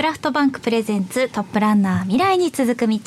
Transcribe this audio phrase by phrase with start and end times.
[0.00, 2.98] クラフトバンクプレゼンツトップランナー未来に続く道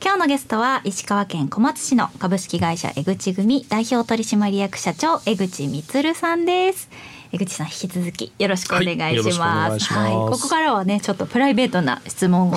[0.00, 6.88] 今日のゲストは石川県小松市の株式会社江口組代表取締役社長江口充さんです
[7.32, 9.92] 江口さん引き続きよろしくお願いします。
[9.92, 12.54] はい、ここからはねちょっとプライベートな質問を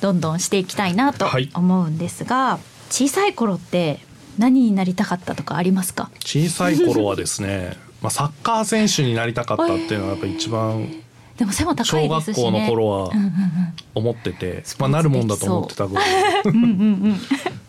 [0.00, 2.60] どんどんしていきたいなと思うんですが、はい、
[2.90, 3.98] 小さい頃って
[4.38, 6.10] 何になりたかったとかありますか？
[6.20, 10.88] 小さい頃はですね、まあサッカー選手になりたかったっていうのはやっぱ一番。
[11.38, 13.10] でも背も高いですし、ね、小学校の頃は
[13.94, 16.42] 思ってて、まあなるもんだと思ってたぐらい。
[16.44, 16.52] う。
[16.52, 16.66] んうんう
[17.10, 17.16] ん、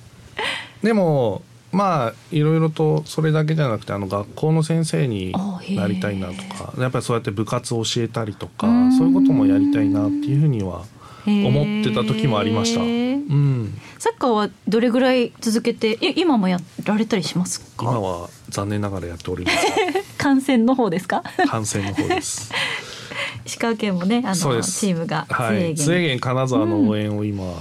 [0.84, 5.34] でもまあいろいろとそれだけじゃなくてあの学校の先生に
[5.72, 10.84] なりたいなとかやっぱりそうやって部活を教えたりとかそういうこともやりたいなっていうふうには
[11.26, 12.82] 思ってた時もありました。
[12.82, 17.86] うん、サッカーはどれぐらい続けて今もやられたりしますか？
[17.86, 19.58] 今は残念ながらやっております
[20.20, 21.24] 観戦の方ですか？
[21.48, 22.52] 観戦の方です
[23.46, 27.54] 石川県もねあのチームがはい、津金沢の応援を今、うん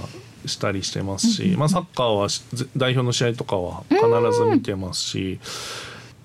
[0.45, 2.27] したりしてますし、まあ、サッカーは
[2.75, 4.01] 代表の試合とかは必
[4.37, 5.39] ず見てますし、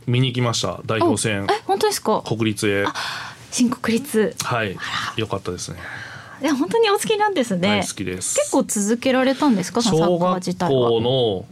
[0.06, 1.47] 見に行きました代表戦。
[1.48, 2.22] え本当ですか？
[2.27, 2.84] 国立へ。
[3.52, 4.34] 新国立。
[4.42, 4.77] はい。
[5.16, 5.78] よかったですね。
[6.42, 7.84] いや本当にお好きなんですね。
[7.86, 8.34] 好きです。
[8.38, 9.82] 結構続けられたんですか？
[9.82, 11.44] 小学校の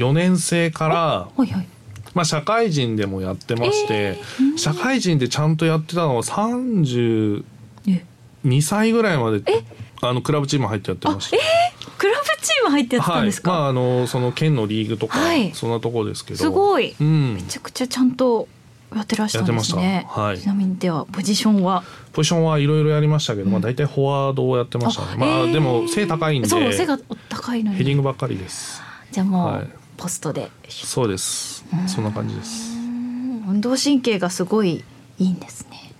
[0.00, 1.68] 4年生からはいはい。
[2.14, 6.22] まあ、社会人でもやってまして、えー、社会人でちゃんとやってたのは
[8.44, 9.42] 32歳ぐらいまで
[10.00, 11.36] あのクラブチーム入ってやってました。
[11.36, 13.50] えー、クラブチーム入ってやってたんですか？
[13.50, 16.38] はい、まああのその県のリーグとか、はい、そんなところですけど。
[16.38, 18.48] すごい、うん、めちゃくちゃちゃんと
[18.94, 20.06] やってらっしゃるんですね。
[20.10, 20.38] はい。
[20.40, 21.84] ちなみにではポジションは？
[22.12, 25.08] ポジションはいろいろやりましたけど、うん、まあ大体フォワードをやってましたね。
[25.12, 28.82] あまあでも背高いんで、そう背が高いのにヘディングばっかりです。
[29.12, 30.50] じゃあもう、はい、ポストで。
[30.68, 31.64] そうです。
[31.86, 32.76] そんな感じです。
[33.46, 34.84] 運動神経がすごい
[35.18, 35.92] いいんですね。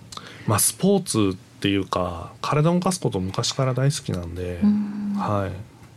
[0.45, 5.49] まあスポーツっていうか体を動かすこと昔から大好きなんで、んは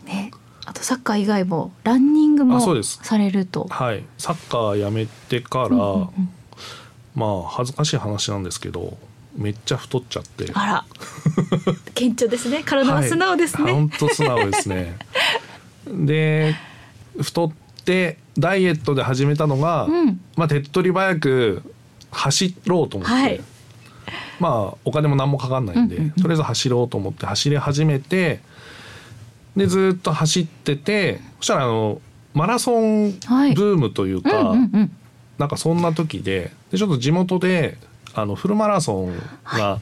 [0.06, 0.08] い。
[0.08, 0.30] ね、
[0.64, 3.66] あとサッカー以外もランニングもされると。
[3.68, 6.08] はい、サッカーやめてから、うんうんうん、
[7.16, 8.96] まあ恥ずかしい話なんですけど、
[9.34, 10.48] めっちゃ太っちゃって。
[10.54, 10.84] あら、
[11.94, 12.62] 顕著ですね。
[12.64, 13.72] 体は素直ですね。
[13.72, 14.96] 本、当、素直ですね。
[15.90, 16.54] で、
[17.20, 17.52] 太っ
[17.84, 21.62] てダイエットで始めたのが、うん、まあ手っ取り早く
[22.12, 23.14] 走ろうと思って。
[23.16, 23.40] はい
[24.40, 28.40] まあお金も何もかかんないんで、とりあえず走ろうと思って走り始めて
[29.56, 32.00] でずっと走っててそしたらあの
[32.34, 34.90] マラソンブームというか、はいうんうん、
[35.38, 37.78] なんかそんな時ででちょっと地元で
[38.14, 39.12] あのフルマラソンが、
[39.44, 39.80] はい、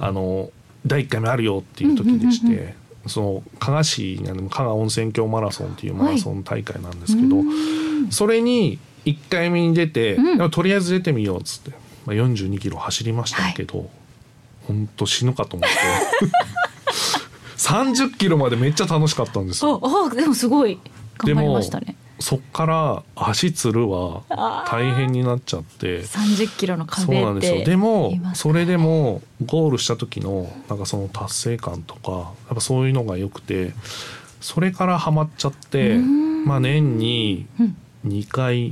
[0.00, 0.50] あの
[0.86, 2.80] 第1回目あるよっていう時でして。
[3.06, 11.72] その加賀市にある加賀温泉郷マラソンっていうマラソン大会なんですけど、はい、それに1回目に出て、うん、とりあえず出てみようっつって
[12.06, 13.88] まあ、42キロ走りましたけど、はい、
[14.66, 15.76] 本当死ぬかと思って。
[17.56, 19.80] 30キロまでめっちゃ楽しかったんですよ。
[19.82, 20.80] ああでもすごい。
[21.18, 21.96] 頑張りましたね。
[22.18, 24.22] そっから足つるは
[24.66, 26.02] 大変になっちゃって。
[26.02, 27.64] 30キロの壁そうなんですよ。
[27.64, 33.72] でもそれでもゴールした時のなんかその達成感とかやっぱそういうのが良くて
[34.40, 37.46] それからハマっちゃってまあ年に
[38.06, 38.70] 2回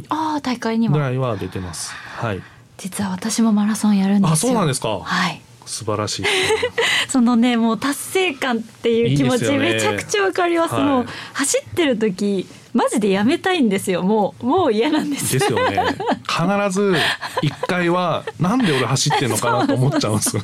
[0.88, 1.92] ぐらいは出てます。
[1.94, 2.42] はい
[2.78, 4.32] 実は私もマラソンやるんですよ。
[4.32, 5.00] あ、そうなんですか。
[5.00, 5.42] はい。
[5.66, 6.24] 素晴らしい、
[7.10, 10.74] そのねもう達成感っていう気持ちめちゃくちゃわかります。
[10.74, 14.02] いいもう走ってる時マジでやめたいんですよ。
[14.02, 15.38] もうもう嫌なんです。
[15.38, 15.78] ですよね。
[16.26, 16.96] 必ず
[17.42, 20.38] 一回は なんで俺走ってんのかなと思っちゃうんです。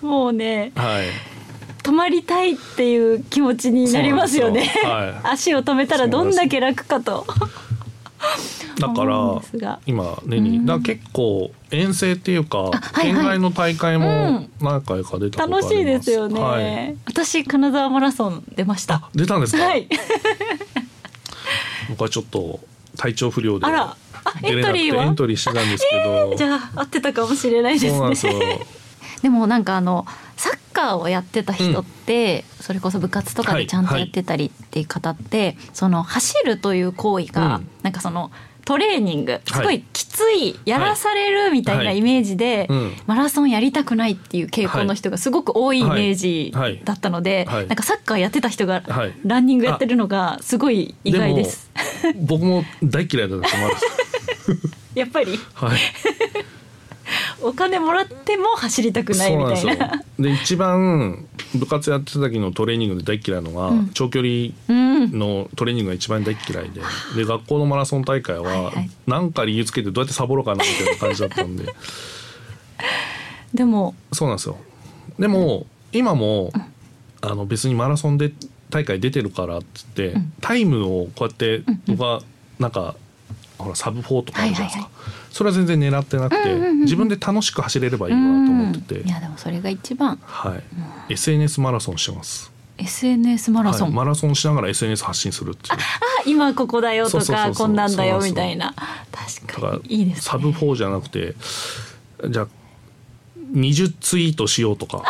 [0.00, 0.70] もうね。
[0.76, 1.06] はい。
[1.82, 4.72] 止まりたいっていう気持ちになりますよね。
[4.84, 7.26] はい、 足を止めたらどんだけ楽かと。
[8.78, 9.42] だから
[9.86, 19.08] 今年にだ結構遠征っていうか、県外の大会も何回か出た楽しいですよね、はい、私金沢マラソン出ました。
[19.14, 19.64] 出たんですか？
[19.64, 19.88] はい。
[21.90, 22.60] 僕はちょっと
[22.96, 23.96] 体調不良であら。
[24.42, 25.04] エントリーは？
[25.04, 26.02] エントリーしてたんですけど、
[26.32, 28.60] えー、じゃあ合ってたかもしれないですね。
[29.22, 30.06] でもなんかあの
[30.36, 38.30] サッカーをやってた人って、うん、それこそ部活とかでちゃんとやってたりっていう方って、はいはい、その走るという行為が、うん、なんかその
[38.64, 39.40] トレーニング。
[39.46, 42.68] すごいきつい、やらされるみたいなイメージで、
[43.06, 46.52] マラソンやりたくないっていう傾向の人がすごく多いイメージ
[46.84, 48.82] だったので、なんかサッカーやってた人が
[49.24, 51.70] ランニングやってるのがすごい意外です。
[52.16, 53.48] 僕も大嫌いだった
[54.94, 55.78] やっぱり、はい、
[57.42, 60.02] お金もらっても走りたくないみたいな。
[60.18, 64.52] で一番部活やってた時のトレーニングで大嫌いのが、うん、長距離
[65.08, 66.80] のトレーニングが一番大嫌いで。
[66.80, 68.72] うん、で学校のマラソン大会は
[69.06, 71.74] 何か理由つけてどうやってサボろうかなみたいな感じだったんで。
[73.54, 73.94] でも。
[74.12, 74.58] そうなんですよ。
[75.18, 76.52] でも今も、
[77.20, 78.32] あの別にマラソンで
[78.70, 82.22] 大会出てるからっつって、タイムをこうやって僕は
[82.58, 82.96] なんか
[83.58, 84.90] ほらサブ4とかあるじゃないですか、
[85.30, 90.18] それは全然狙ってなくて、自分で楽しく走れればいいわと思ってて、いやでもそれが一番。
[90.22, 90.62] はい、
[91.12, 95.74] SNS マラソンしてます SNS マラソン、はい、マラソンしながら SNS 発信するっていう。
[95.74, 95.78] あ
[96.26, 98.74] 今ここだよとかこんなんだよみたいな。
[99.12, 99.96] 確かに。
[99.96, 101.34] いいです、ね、サブ4じゃなくて
[102.28, 102.46] じゃあ
[103.52, 105.02] 20ツイートしようとか。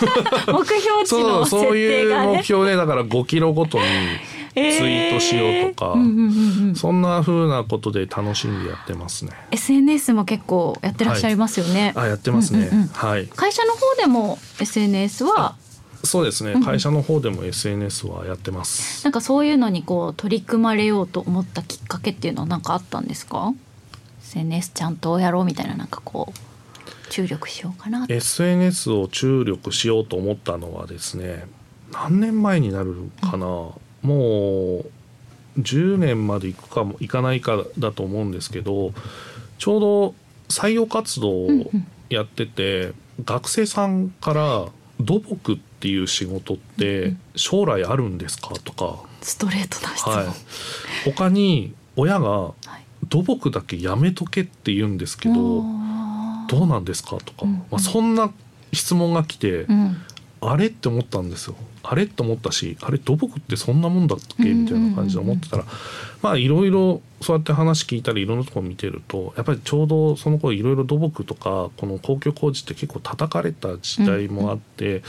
[0.48, 3.84] 目標値の設定が、ね、そういう目標でだから5キロごとに
[4.54, 5.94] ツイートしようとか、
[6.74, 9.32] そんなふうなことで楽しんでやってますね。
[9.50, 13.26] SNS も結構やってらっしゃいますよね、はい、あやってますね、うんうんうん、はい。
[13.28, 15.56] 会社の方でも SNS は
[16.02, 19.04] そうですね、会社の方でも SNS はやってます。
[19.04, 23.52] なんかそういうのにこう取り組まれようと思ったきっかけっていうのは何かあったんですか
[24.22, 26.50] ？SNS ちゃんとやろうみたいななんかこう
[27.10, 31.44] 注力しようかな SNS を注力しようと思ったのはですね
[31.92, 34.90] 何年前になるかな、うん、もう
[35.58, 38.92] 10年までいくかもいかないかだと思うんですけど
[39.58, 40.14] ちょうど
[40.48, 41.48] 採用活動を
[42.08, 42.88] やってて、うん
[43.18, 44.68] うん、学生さんから
[45.00, 48.50] 土木っていう仕事って将来あるんですか？
[48.64, 49.00] とか。
[49.22, 50.26] ストレートな質問、はい、
[51.04, 52.52] 他に親が
[53.08, 55.34] 土木だけやめとけって言うんですけど、
[56.48, 57.16] どうなんですか？
[57.18, 58.32] とか、まあ、そんな
[58.72, 59.66] 質問が来て、
[60.42, 61.56] あれって思ったんですよ。
[61.82, 64.44] あれって思ったしあれ土木ってそんなもんだっけ？
[64.44, 65.64] みたいな感じで思ってたら、
[66.22, 75.02] まあいろいろそうやって話聞いたりいろんなところ見てるとやっぱりちょうどその頃いろいろ土木とかこの公共工事って結構叩かれた時代もあって、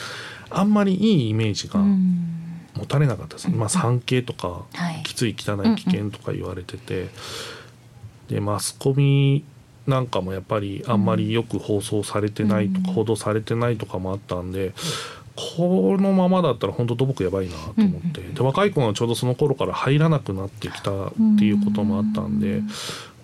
[0.50, 4.66] あんまりいいイメージが持たれなかったです、まあ、産経とか、
[5.04, 7.10] きつい汚い危険とか言われてて、
[8.30, 9.44] でマスコミ
[9.88, 14.74] なんかもやっぱりあんまりよく放送されてないとか、報道されてないとかもあったんで。
[15.36, 22.62] このままだったら本当土木やばいなと思って、で若い子がちょうどその頃から入らなくなってきたっていうこともあったんで、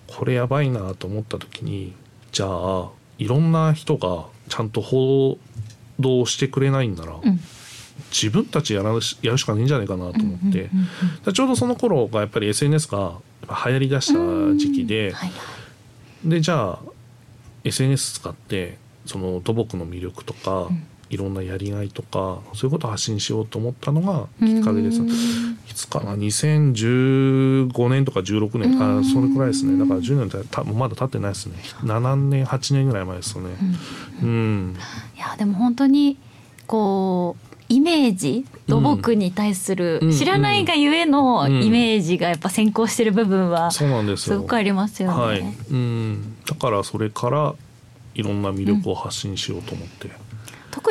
[0.06, 1.94] これやばいなと思った時に
[2.32, 2.88] じゃあ
[3.18, 5.38] いろんな人がちゃんと報
[6.00, 7.16] 道してくれないんなら、
[8.10, 10.70] 自分たちやらやるしかないんじゃないかなと思って、
[11.32, 14.18] ちょうどその頃がやっぱり SNS が流行りだした
[14.56, 15.14] 時期で、
[16.24, 16.78] でじゃあ
[17.64, 20.68] SNS 使ってその土木の魅力とか、
[21.10, 25.00] いろんなやりがいとかそういうことを発信しようと思ったのがきっかけです。
[25.00, 29.78] いつかな？2015年とか16年あそれくらいですね。
[29.78, 31.56] だから10年たまだ経ってないですね。
[31.82, 33.50] 7年8年ぐらい前ですよね。
[34.22, 34.76] うん、うん、
[35.16, 36.18] いやでも本当に
[36.66, 45.16] こうイメージ土木に対する、知らないがゆえのイメージがやっぱ先行してる部分はすごくありますよね。
[45.16, 47.54] はい、うん、だからそれから
[48.14, 50.27] いろんな魅力を発信しようと思って。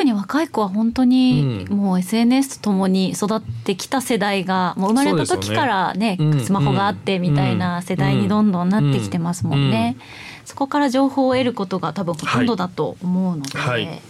[0.08, 9.96] 特に若い子は本当にもう SNS とともに育ってきた世代がもう生まれた時からね、ね、スマホがあってみたいな世代にどんどんなってきてますもんね。
[10.44, 14.00] そこから情報を得ることが多分ほとんどだと思うので、はいはい、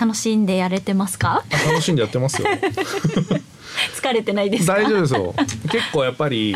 [0.00, 1.44] 楽しんでやれてますか？
[1.66, 2.48] 楽しんでやってますよ。
[4.00, 5.34] 疲れてないです大丈夫ですよ。
[5.72, 6.54] 結構やっぱり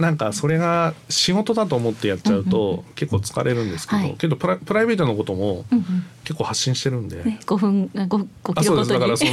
[0.00, 5.66] なんかそれが仕事だと思ってやっちゃうと結構疲れるんですけど、けどプラプライベートのことも
[6.24, 8.06] 結構発信してるんで、5分 5,
[8.42, 9.30] 5キロごとにだからその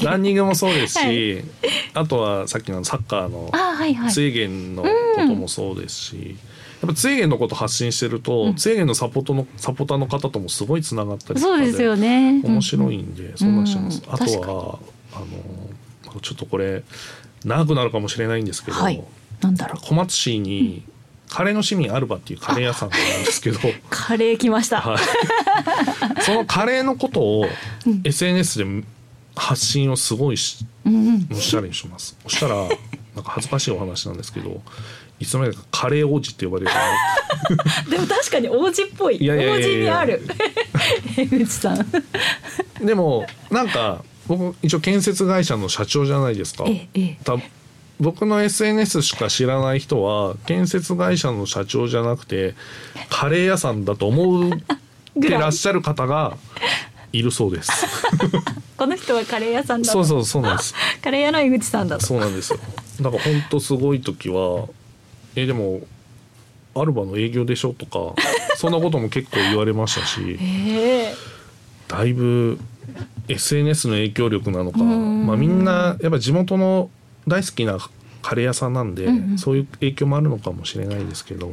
[0.10, 1.44] ランニングもそうですし、
[1.92, 3.50] あとはさっきのサッカーの
[4.10, 6.36] 追減のこともそうですし。
[6.80, 12.40] やっぱツイゲンのこと発信してると、うん、ツイゲンのサポートのサポーターの方ともすごいつながったりとかそうですよね。
[12.42, 14.78] 面白いんで、そんなしてます、あとは
[15.12, 16.82] あのちょっとこれ
[17.44, 19.02] 長くなるかもしれないんですけど、はい、
[19.40, 19.86] なんだろう。
[19.86, 20.84] 小松市に、
[21.28, 23.58] カレーの市民アルバっていうカレー屋さんがあるんですけど。
[23.88, 27.46] カレー来ました、はい、そのカレーのことを
[28.04, 28.84] SNS で
[29.36, 32.16] 発信をすごいし、うん、おしゃれにします。
[32.24, 32.76] そしたらなんか
[33.30, 34.60] 恥ずかしいお話なんですけど
[35.18, 36.70] いつの間にかカレー王子って呼ばれる
[37.90, 39.16] でも確かに王子っぽい。
[39.30, 40.22] 王子にある。
[41.16, 41.86] 江口さん。
[42.84, 47.18] でもなんか僕一応建設会社の社長じゃないですか、ええ、
[48.00, 52.54] 僕の SNS しか知らない人は建設会社の社長じゃなくて
[53.10, 54.58] カレー屋さんだと思っ
[55.20, 56.36] てらっしゃる方が
[57.12, 57.70] いるそうです。
[58.78, 60.74] この人はカレー屋さんだそうそうそうなんです。
[61.02, 62.58] カレー屋の井口さんだそうなんですよ。
[63.00, 64.68] だから本当すごい時は
[65.36, 65.80] えでも
[66.74, 68.14] アルバの営業でしょとか
[68.56, 71.14] そんなことも結構言われましたし、 えー、
[71.88, 72.58] だいぶ
[73.28, 76.90] SNS の影響力なのか、まあ、みんなやっぱ地元の
[77.26, 77.78] 大好きな
[78.22, 81.50] カレー屋さんなんで、うんうん、そういう影響もあるのかもしれないですけど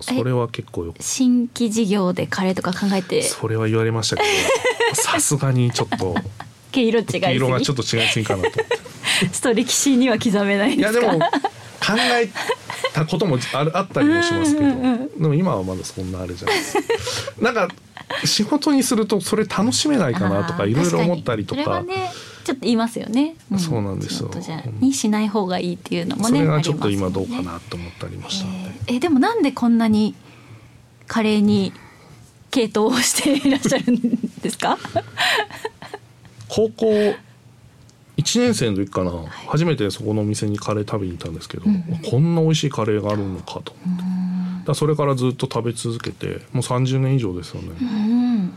[0.00, 3.22] それは結構よ新規事業でカレーとか考えて？
[3.22, 4.28] それは言われましたけど
[4.94, 6.14] さすがにちょっと
[6.72, 7.34] 毛色違いすぎ。
[7.36, 8.78] 色がちょっと違いすぎかなと思って。
[9.30, 11.06] ちょっと歴史には刻めないいですか？
[11.06, 11.28] やでも考
[12.20, 12.28] え
[12.92, 17.32] たこともあるあったりもしますけど、うんうんうんでも今はまだそんなあれじゃないです。
[17.40, 17.68] なんか
[18.24, 21.84] 仕事にするとそれ楽しめないかなとかいろいろ思ったりとか
[22.44, 24.30] ちょっと言いますよね、そうなんですよ。
[24.80, 28.58] にしない方がいいっていうのもそねれがちょっと今どうかなと思ったりもしたので、
[28.88, 28.96] えー。
[28.96, 30.14] えでもなんでこんなに
[31.06, 31.72] カレーに
[32.50, 34.00] 系統をしていらっしゃるん
[34.42, 34.78] ですか？
[36.48, 37.14] 高校
[38.18, 39.10] 1年生の時かな、
[39.48, 41.64] 初めてそこのお店にカレー食べに行ったんですけど、
[42.10, 43.98] こんな美味しいカレーがあるのかと思っ
[44.62, 48.54] て、だそれからずっと食べ続けてもう30年以上ですよね、うん。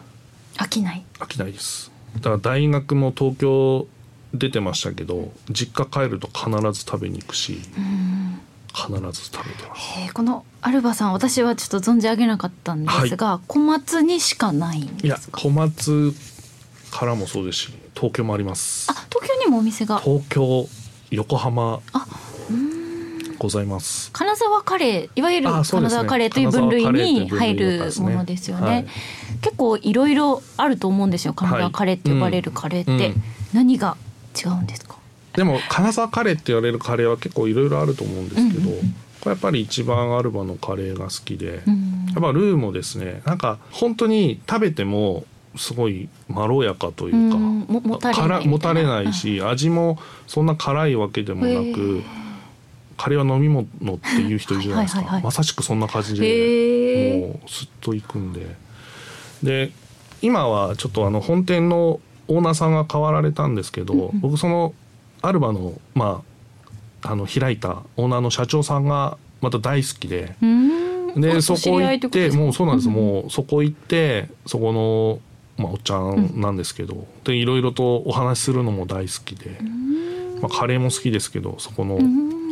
[0.58, 1.04] 飽きない。
[1.20, 3.88] 飽きないですだから大学も東京
[4.34, 7.54] 出てましたけど実家帰ると必ず食べに行くし、
[8.74, 10.00] 必ず食べてます。
[10.00, 15.40] えーこのアルバさん私はちょっと存じ上げなかったんですが、小松にしかないんいやですか？
[15.40, 16.14] 小松
[16.92, 18.90] からもそうですし東京もあります。
[18.92, 20.00] あ東京にもお店が？
[20.00, 20.68] 東京
[21.12, 21.82] 横浜。
[21.94, 22.08] あ
[23.38, 24.12] ございます。
[24.12, 28.68] 金沢カレーいわゆる金沢カレーという分類に入るものですよね。
[28.68, 28.86] はい。
[29.42, 31.34] 結構いろいろあると思うんですよ。
[31.34, 33.02] 金沢カレーって呼ばれるカレーって、うん。
[33.02, 33.24] うん
[33.54, 33.96] 何が
[34.36, 34.98] 違うんですか？
[35.34, 38.76] でも金沢カレーって言われるカレーは結構いろいろあると思うんですけど、うん。
[38.76, 42.06] うんうんこれやっぱり一番アルバのカレーが好きで、うん。
[42.14, 45.26] やっぱルーもですねなんか本当に食べても
[45.56, 47.60] すごいまろやかというか、うん。
[47.62, 48.40] ももたれないみたいな。
[48.42, 52.04] 辛もたれないし、味もそんな辛いわけでもなへく
[52.98, 55.04] カレーは飲み物っていう人いるじゃないですか。
[55.04, 57.20] はいまさしくそんな感じへでー。
[57.20, 58.56] もうすっといくんで。
[59.44, 59.72] で
[60.22, 64.74] 今はちょっとあの本店のオーナーさんが変わられたんですけど、僕その
[65.22, 66.24] アルバのま
[67.04, 70.36] ああの開いたオーナーの社長さんがまた大好きで。
[70.42, 70.86] うん。
[71.16, 75.20] でそこ行ってもうそうなんです、んもうそこ行ってそこの、
[75.64, 79.58] まあ、おっちゃんなんですけど、でいろいろとお話しするのも大好きで、
[80.42, 82.00] まあ、カレーも好きですけどそこの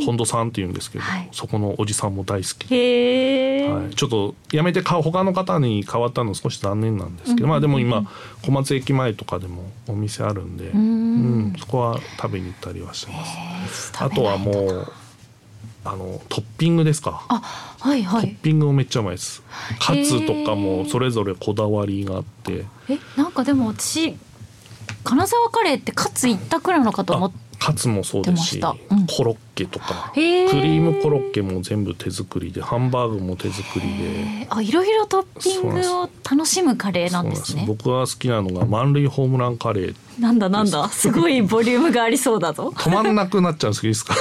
[0.06, 1.30] 本土さんっていうんですけど、はい。
[1.32, 2.68] そこのおじさんも大好き。
[2.68, 8.10] で、へえ、はい、ちょっとやめてか他の方に変わったの少し残念なんですけど、まあでも今
[8.44, 11.54] 小松駅前とかでもお店あるんで、うん。
[11.60, 13.26] そこは食べに行ったりはしてま
[13.68, 13.94] す。
[14.00, 14.94] あとはもう
[15.86, 17.26] あのトッピングですか。
[17.28, 17.42] あ
[17.80, 19.44] はいはトッいピングもめっちゃうまいです。
[19.80, 24.18] カツとかもそれぞれこだわりがあって、えなんかでも私
[25.04, 27.32] 金沢カレーってカツ一択なのかと思あっ
[27.66, 29.08] カツもそうですし、うん。
[29.08, 30.12] コロッケとか。
[30.14, 33.94] クリームコロッケも全部手作りでハンバーグも手作りで。
[34.42, 34.58] えー。
[34.58, 37.64] あいろいろトッピングを楽しむカレーなんですね。
[37.66, 39.96] 僕が好きなのが満塁ホームランカレー。
[40.20, 40.90] なんだなんだ。
[40.90, 41.10] す。
[41.10, 42.74] ごいボリュームがありそうだぞ。
[42.76, 44.16] 止まんなくなっちゃうんですけどいいですか？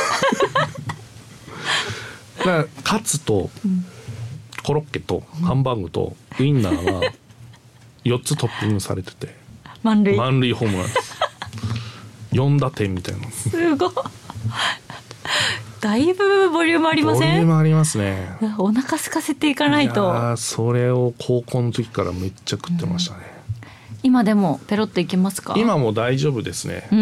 [2.44, 3.50] だカツと
[4.64, 7.12] コロッケとハンバーグとウインナーが
[8.04, 9.34] 4 つトッピングされてて。
[9.82, 10.16] 満塁。
[10.16, 11.11] 満塁ホームランです
[12.32, 13.30] 4打点みたいな。
[13.30, 13.90] すごい。
[15.80, 18.36] だいぶボリュームありまボリせんュームありますね。
[18.58, 23.20] お腹空かせていかないやとーそれを高校の時からめっちゃ食ってましたね、
[24.04, 25.54] 今でもペロッといけますか？
[25.56, 26.86] 今も大丈夫ですね。
[26.92, 26.98] 今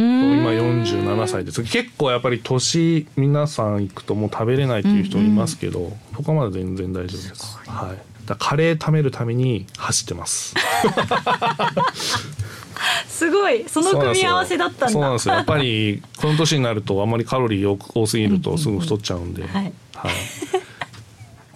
[0.50, 1.62] 47歳です。
[1.62, 7.58] 結構やっぱり年皆さん行くともう食べれないっていう人いますけど、僕はまだ全然大丈夫です。
[7.66, 7.98] はい。
[8.38, 10.54] カレー食べるために走ってます
[13.20, 13.68] すごい。
[13.68, 14.88] その組み合わせだったんだ。
[14.88, 15.34] そうなんですよ。
[15.34, 19.72] やっぱりこの年になるとあまりカロリー多すぎるとすぐ太っちゃうんで、はい。
[19.94, 20.12] はい。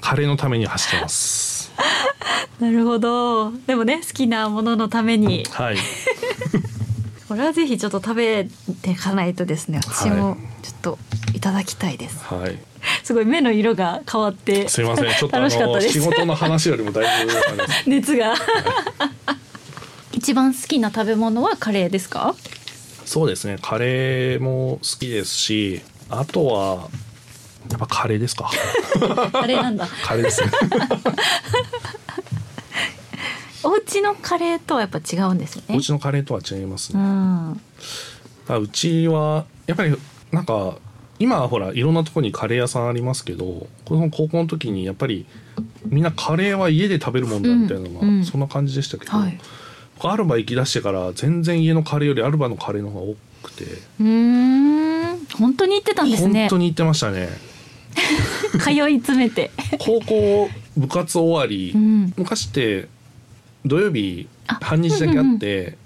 [0.03, 1.73] カレーのために走ってます。
[2.61, 3.51] なるほど。
[3.67, 5.47] でもね好きなもののために。
[5.53, 5.77] はい。
[7.29, 8.47] これはぜひちょっと食べ
[8.83, 9.81] ていかないとですね。
[9.83, 10.37] 私もはい。
[10.63, 10.99] ちょっと
[11.33, 12.59] いただきたいです、はい。
[13.03, 14.69] すごい目の色が変わって。
[14.69, 15.15] すいません。
[15.15, 15.95] ちょっとあ楽しかったのです。
[15.95, 17.33] 仕事の話よりもだいぶ
[17.91, 18.35] 熱が
[20.25, 22.35] 一番好きな食べ物はカレーですか？
[23.05, 23.59] そうですね。
[23.61, 26.89] カレーも好きですしあとは
[27.71, 28.51] やっぱカレーですか？
[29.33, 29.87] カレーなんだ。
[30.03, 30.51] カレーですね。
[33.65, 35.75] お家のカレーとはやっぱ違うんですよね。
[35.75, 37.61] お家のカレーとは違いますうね、ん
[38.49, 39.95] あうちはやっぱり
[40.33, 40.77] なんか
[41.19, 45.27] 今はほらいろんなところにカレー屋さんありますけどこの高校の時にやっぱり
[45.87, 48.25] みんなカレーは家で食べるもんだみたいなのが、うんうん。
[48.25, 49.39] そんな感じでしたけど、はい
[50.01, 53.65] アルバ行き出してから全然家のカレーよりアルバのカレーの方が多くて、
[54.01, 55.27] うーん。
[55.39, 56.41] 本当に言ってたんですね。
[56.43, 57.29] 本当に行ってましたね。
[58.61, 59.51] 通い詰めて。
[59.79, 62.13] 高校部活終わり、うん。
[62.17, 62.89] 昔って
[63.65, 65.77] 土曜日あ半日だけあって、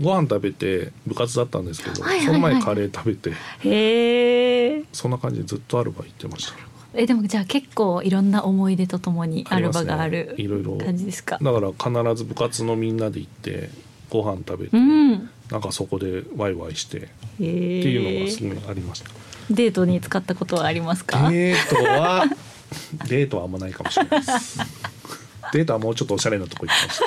[0.00, 3.30] ご飯食べて部活だったんですけど、はいはいはいその前カレー食べて。
[3.60, 6.54] へえそんな感じでずっとアルバ行ってました
[7.00, 11.38] えでもじゃあ結構いろんな思い出とともにアルバがあるいろいろ感じですか？
[11.40, 13.70] だから必ず部活のみんなで行って
[14.10, 19.10] ご飯食べて、うん、なんかそこでワイワイしてっていうのがすごいありました。
[19.50, 21.30] デートに使ったことはありますか？
[21.30, 22.24] デートは？
[23.08, 24.58] デートはあんまないかもしれないです。
[25.54, 27.00] データはもうちょっとおしゃれなとこ行ってまし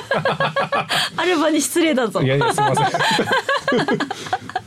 [1.16, 1.22] た。
[1.22, 2.20] アルバに失礼だぞ。
[2.22, 3.98] いやいやすみません。